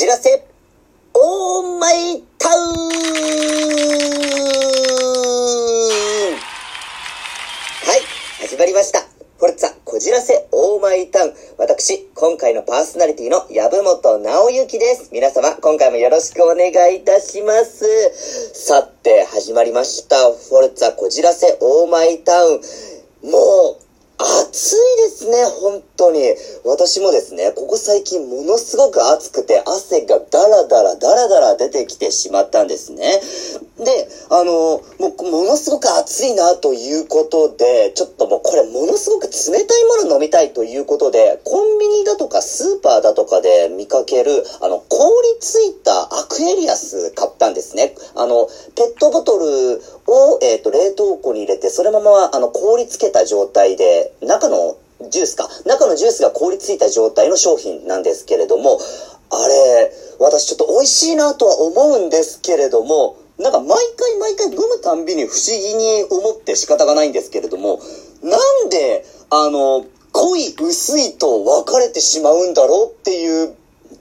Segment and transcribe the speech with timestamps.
[0.00, 0.42] じらせ、
[1.12, 2.78] オーマイタウン
[7.84, 8.00] はい、
[8.40, 9.00] 始まりました。
[9.00, 11.34] フォルツァ、こじらせ、オーマイタウン。
[11.58, 15.10] 私、今回のパーソナリティの籔本直之です。
[15.12, 17.84] 皆様、今回もよろしくお願いいたします。
[18.54, 20.16] さて、始まりました。
[20.32, 23.30] フォルツァ、こじらせ、オーマイタウン。
[23.30, 23.89] もう、
[24.22, 26.20] 暑いですね、本当に。
[26.64, 33.20] 私もですね、ここ最近ものすごく暑くて汗がダラダラダラダラ出てきてしまったんですね。
[33.78, 34.82] で、あの、も
[35.18, 47.94] うものすごく暑いなということで、ちょっともうこれものすごく冷たいもの飲みたいということで、コンビニだとかスーパーだとかで見かける、あの、氷ついたアクエリアス買ったんですね。
[48.14, 49.80] あの、ペットボトル、
[50.40, 54.76] えっ、と、冷凍庫に入れて、そのまま、あの、氷つけた状態で、中の
[55.08, 55.48] ジュースか。
[55.66, 58.78] 中のジュースが凍りついた状態の商品なんですけれども、
[59.30, 67.80] あれ、私ちょっと美味しいなとは思うんですけれども、なんか毎回毎回飲むたんびに不思議に思って仕方がないんですけれども、
[68.22, 73.54] なんで、あの、濃い薄いと分かれてしまうんだろうっていう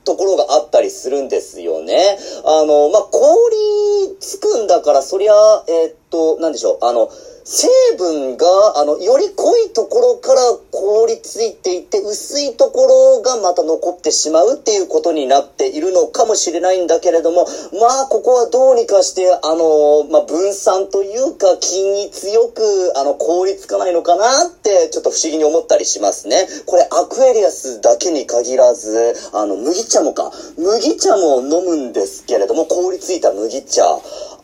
[0.04, 2.18] ところがあったりするんですよね。
[2.44, 5.34] あの、まあ、氷つくんだから、そりゃ、
[5.68, 7.10] えーと、なんでしょう、あの、
[7.52, 17.48] 成分が、あの、より濃いところから凍りついていて、薄いところがまた残ってしまうっていうことになっているのかもしれないんだけれども、
[17.82, 22.62] まあ、ここはどうにかして、あの、まあ、分散というか、均一よく、
[22.96, 26.48] あの、凍りつかないのかなって、ちょっと不思議に思ったりしますね。
[26.68, 30.32] これ、アクエリアスだけに限らず、あの、麦茶もか。
[30.56, 34.00] 麦茶も飲むんですけれども、凍りついた麦茶。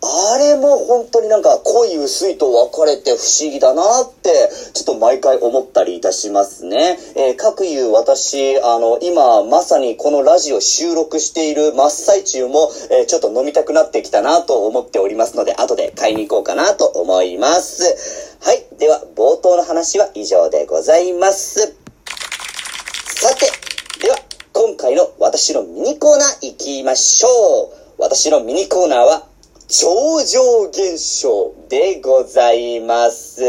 [0.08, 4.30] あれも本当になんか濃い薄いと分かれて不思議だなって、
[4.74, 7.00] ちょっと毎回思ったりいたしますね。
[7.16, 18.36] えー、各言う私、あの、今まさにこのラジオ収録している真っ最中も、えーちょっと飲みたくなってきたなと思っておりますので、後で買いに行こうかなと思います。
[18.42, 18.66] はい。
[18.78, 21.76] では、冒頭の話は以上でございます。
[23.06, 23.50] さて、
[24.02, 24.18] では、
[24.54, 27.86] 今回の私のミニコーナー行きましょう。
[27.98, 29.28] 私のミニコーナーは、
[29.68, 33.42] 超常現象でございます。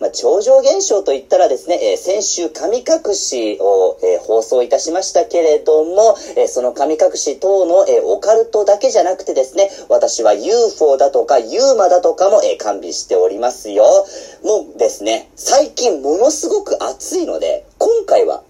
[0.00, 13.84] まあ、超常現象といったらですね、えー先週神隠しを、えー放送いたしましたけれども、えーその神隠し等の、えーオカルトだけじゃなくてですね、私は UFO だとか UMA だとかも、えー完備しておりますよ。
[14.44, 18.44] もうですね、最近ものすごく暑いので、今回は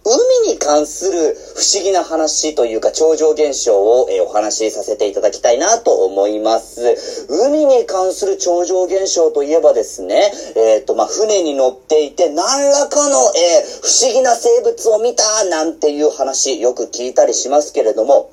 [0.45, 7.29] 海に関する不思議な話というか超常現象を、えーお話しさせていただきたいなと思います。
[7.29, 18.33] 海に関する超常現象といえばですね、えっ、と、まあ、船に乗っていて何らかの、えー不思議な生物を見たなんていう話よく聞いたりしますけれども、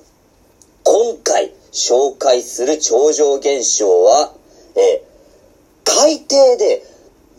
[0.84, 4.34] 今回紹介する超常現象は、
[4.76, 5.12] えー
[5.84, 6.84] 海底で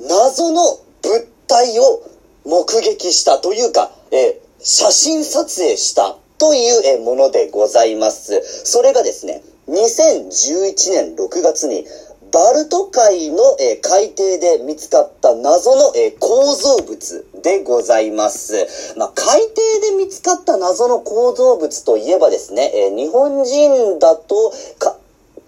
[0.01, 2.03] 謎の物体を
[2.45, 8.43] 目撃したというか、えー写真撮影したというものでございます。
[8.65, 11.85] それがですね、2011年6月に
[12.33, 18.95] バルト海の、え海底で見つかった謎の、え構造物でございます。
[18.97, 24.97] まあ、海底で見つかった謎の構造物といえばですね、え日本人だとか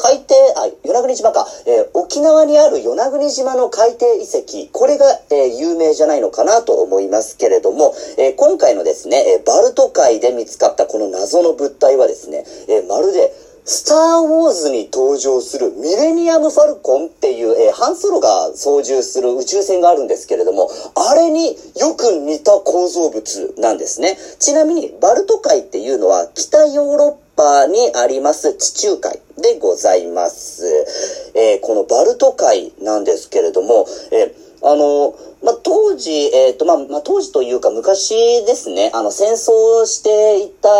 [0.04, 13.32] 海底、あ、与那国島か、えー沖縄にある与那国島の海底遺跡、これが、えー有名じゃないのかなと思いますけれども、えー今回のですね、バルト海で見つかったこの謎の物体はですね、えまるで、
[13.66, 24.18] スター・ウォーズに登場するミレニアム・ファルコンっていう、えーハンソロが操縦する宇宙船があるんですけれども、あれによく似た構造物なんですね。
[24.38, 30.66] ちなみに、バルト海っていうのは北ヨーロッパにあります地中海でございます。
[31.34, 38.14] えーこのバルト海なんですけれども、えーあの、まあ、当時、えっ、と、まあ、まあ、当時というか昔
[38.46, 40.70] ですね、あの、戦争していた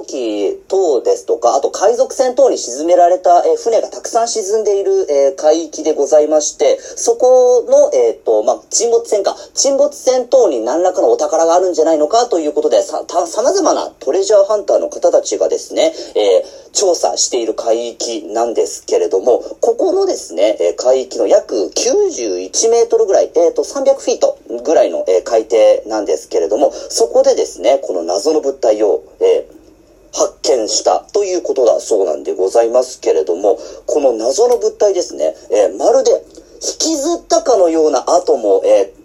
[0.00, 29.61] 時等ですとか、あと海賊船等に沈められた、え船がたくさん沈んでいる、え海域でございまして、そこの、えっ、と、まあ、沈没船か、沈没船等に何らかのお宝があるんじゃないのかということで、さ、た、様々なトレジャーハンターの方たちがですね、えー調査している海域なんですけれども、ここのですね、え海域の約91メートルぐらい、えっ、と、300フィートぐらいの、え海底なんですけれども、そこでですね、この謎の物体を、えー
[30.56, 36.10] 見したということだそうなんでございますけれども、この謎の物体ですね、えーまるで
[36.62, 39.02] 引きずったかのような跡も、えー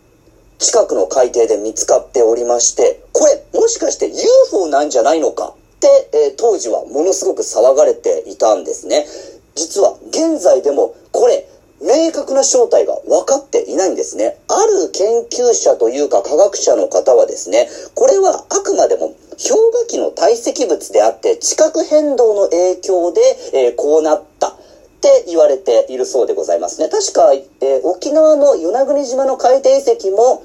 [0.60, 5.54] 近くの海底で見つかっておりまして、これもしかして UFO なんじゃないのか？
[5.54, 9.06] って、えー、当時はものすごく騒がれていたんですね。
[9.54, 11.48] 実は現在でもこれ、
[11.80, 14.40] 明確な正体が分かっていないんですね。
[14.48, 23.22] ある研究者というか科学者の方はですね、これはあくまでも氷河期の堆積物であって地殻変動の影響で、
[23.54, 24.56] えー、こうなったっ
[25.02, 26.90] て言われているそうでございますね。
[26.90, 30.44] 確か、えー、沖縄の与那国島の海底遺跡も、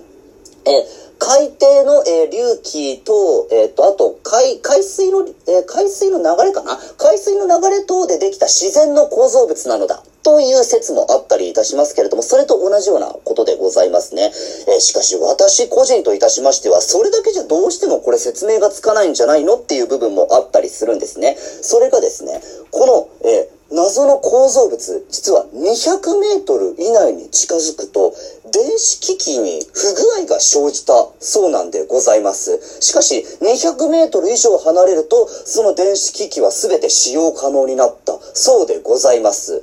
[0.67, 6.79] えー海底の、えー、隆起と、えっ、ー、と、あと、海、海水の、えー、海水の流れかな？
[6.99, 10.03] 海水の流れ等でできた自然の構造物なのだ。
[10.23, 14.33] という説もあったりいたしますけれども、それと同じようなことでございますね。
[14.69, 19.57] えー、しかし私個人といたしましては、それだけじゃどうしてもこれ説明がつかないんじゃないの？
[19.57, 21.37] っていう部分もあったりするんですね。
[21.37, 28.15] それがですね、この、えー謎の構造物、実は200メートル以内に近づくと、
[28.53, 32.61] 電子機器に不具合が生じたそうなんでございます。
[32.81, 38.19] しかし、200メートル以上離れると、その電子機器は全て使用可能になった。
[38.35, 39.63] そうでございます。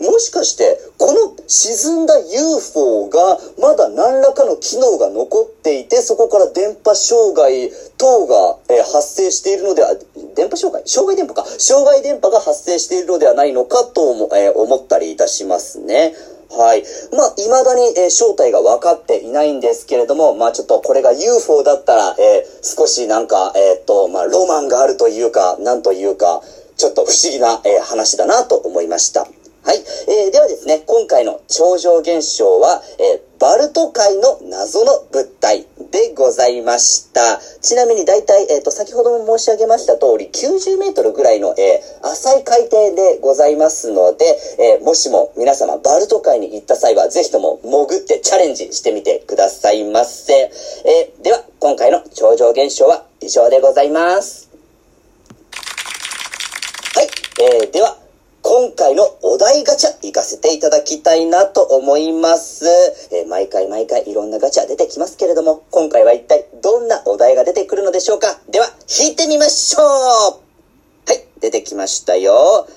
[0.00, 9.96] もしかして、この沈んだ UFO がまだ何らかの機能が残っていて、そこから電波障害等が、え、発生しているのでは、
[10.34, 16.14] 電波障害障害電波か障害電波が発生しているのではないのかとも、え、思ったりいたしますね。
[16.50, 16.84] はい。
[17.12, 26.42] まあ、未だに、えー、正体が分かっていないんですけれども、まあ、ちょっとこれが UFO だったら、えー、少しなんか、えー、っと、まあ、ロマンがあるというか、なんというか、
[26.76, 29.26] ちょっと不思議な、え、話だなと思いました。
[29.66, 29.78] はい。
[29.82, 37.40] えー、ではですね、今回の超常現象は、えー、バルト海の謎の物体でございました。
[37.62, 44.38] ちなみに大体、えっ、ー、と、先ほども申し上げました通り、90メートルぐらいの、えー、浅い海底でございますので、
[44.78, 50.32] えー、もしも皆様、バルト海に行った際は、ぜひとも潜ってチャレンジしてみてくださいませ。
[50.32, 54.48] えー、では、今回の超常現象は以上でございます。
[56.94, 57.08] はい、
[57.62, 58.05] えー、では、
[58.48, 62.64] 今回のお題ガチャ行かせていただきたいなと思います。
[63.10, 72.68] えー、毎回毎回いろんなガチャ出てきますけれども、今回は一体どんなお題が出てくるのでしょうかでは、引いてみましょうはい、出てきましたよ。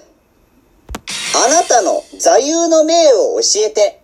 [1.36, 4.01] あなたの座右の銘を教えて。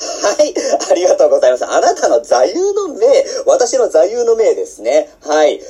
[0.00, 0.54] はい、
[0.90, 1.64] ありがとうございます。
[1.64, 3.06] あなたの座右の銘、
[3.46, 5.08] 私の座右の銘ですね。
[5.22, 5.60] はい。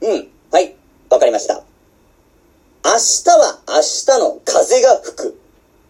[0.00, 0.74] うん、はい、
[1.10, 1.62] わかりました。
[2.86, 5.40] 明日は明日の風が吹く。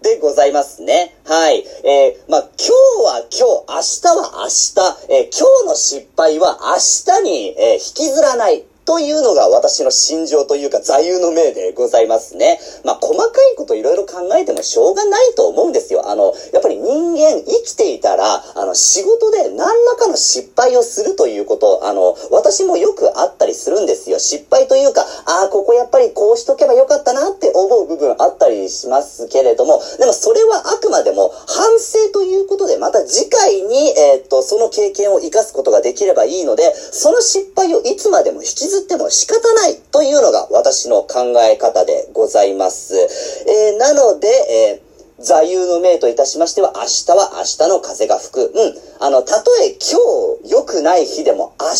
[0.00, 1.16] でございますね。
[1.24, 1.64] はい。
[1.82, 2.70] えー、まあ、今日
[3.02, 8.64] は今日、明日は明日、えー、今日の失敗は明日に、えー、引きずらない。
[8.84, 12.60] というのが私の心情というか座右の銘でございますね。
[12.84, 14.03] まあ、細かいこといろいろ
[14.44, 16.08] 考えてもしょうがないと思うんですよ。
[16.08, 24.18] あの、やっぱり人間生きていたら、あの、仕事で何らかの失敗をするということ、あの、私もよくあったりするんですよ。
[24.18, 42.94] 失敗というか、ああ、ここやっぱりこうしとけばよかったなって思う部分あったりしますけれども、でもそれはあくまでも反省ということで、また次回に、えー、っと、その経験を活かすことができればいいので、その失敗をいつまでも引きずっても仕方ないというのが私の考え方でございます。
[42.96, 48.52] えー、なので、えー座右の銘といたしましては、明日は明日の風が吹く。
[48.52, 48.74] うん。
[48.98, 50.00] あの、たとえ今
[50.42, 51.70] 日良くない日でも、明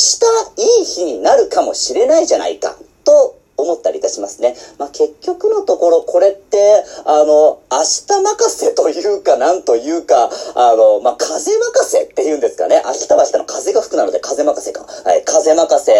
[0.56, 2.76] 日いい日になるかもしれないじゃないか。
[3.02, 4.54] と思ったりいたしますね。
[4.78, 12.82] まあ、結局のところ、これって、あの、明日任せというか、なんというか、あの、まあ、風任せっていうんですかね。
[12.84, 14.86] 明日は明日の風が吹くなので風任せか。
[15.04, 15.92] はい、風任せ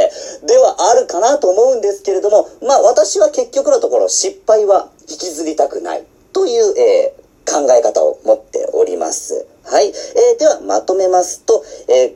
[0.46, 6.04] ではあるかなと思うんですけれども、まあ、私は結局のところ、失敗は引きずりたくない
[6.34, 9.46] という、えー、考え方を持っております。
[9.64, 9.88] はい。
[9.88, 12.14] えー、では、まとめますと、え、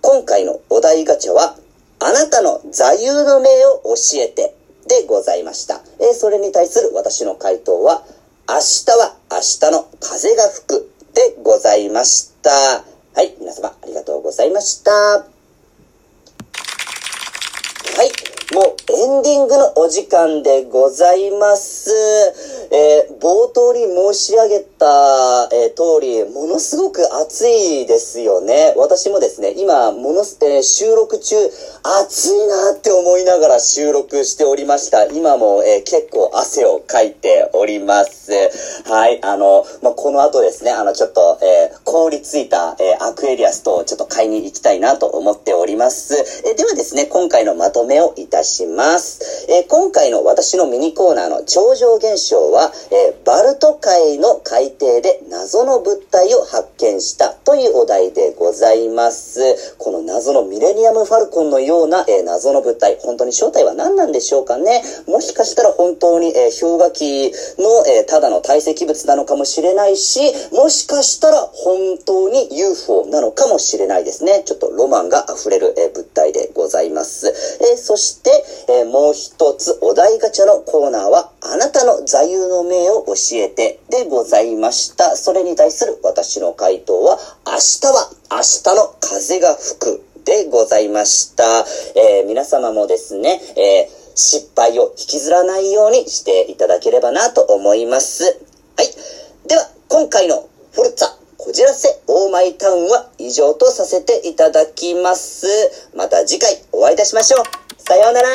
[0.00, 1.56] 今回のお題ガチャは、
[1.98, 4.54] あなたの座右の銘を教えて
[4.86, 5.82] でございました。
[5.98, 8.02] え、それに対する私の回答は、
[8.48, 12.50] 明日は明日の風が吹くでございました。
[12.50, 14.90] はい、皆様ありがとうございました。
[14.92, 15.24] は
[18.04, 21.90] い、もうエンディングのお時間でございます。
[22.70, 28.72] えー、冒頭に申し上げた、えー、通り、ものすごく暑いですよね。
[28.76, 31.36] 私もですね、今、ものす、えー、収録中、
[31.82, 35.04] 暑いなって思いながら収録しておりました。
[35.04, 38.32] 今も、え結構汗をかいております。
[38.86, 46.16] はい、あの、まあ、この後ですね、あの、ちょっと、え凍りついた、えアクエリアスとちょっと買いに行きたいなと思っております。
[46.46, 49.46] えではですね、今回のまとめをいたします。
[49.48, 59.74] えー、今回の私のミニコーナーの超常現象は、えー、バルト海の海底で謎の物体を発見したというお題でございます。
[59.78, 64.82] この謎のミレニアムファルコンのような、えー、謎の物体、本当に正体は何なんでしょうかね。
[65.06, 70.20] もしかしたら本当に、えー、氷河期の、えー、ただの堆積物なのかもしれないし、
[70.52, 74.42] もしかしたら本当に UFO なのかもしれないですね。
[74.44, 77.28] ちょっとロマンが溢れる、えー、物体でございます。
[77.72, 78.30] えー、そして、
[78.68, 81.30] えー、もう一つお題ガチャのコーナーは、
[81.80, 85.16] たの座右の銘を教えてでございました。
[85.16, 91.44] それに対する私の回答は、明日は明日の風が吹くでございました。
[91.96, 98.24] えー、皆様もですね、えー、失敗を引きずらないようにしていただければなと思います。
[98.76, 99.48] はい。
[99.48, 101.08] では、今回のフォルツァ
[101.38, 105.46] こじらせオーマイタウンは以上とさせていただきます。
[105.96, 107.82] また次回お会いいたしましょう。
[107.82, 108.28] さようなら